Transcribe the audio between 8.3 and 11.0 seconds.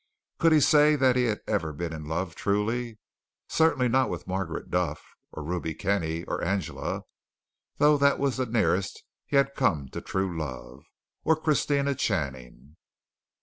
the nearest he had come to true love